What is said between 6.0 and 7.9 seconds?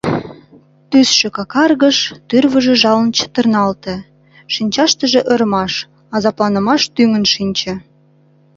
азапланымаш тӱҥын шинче.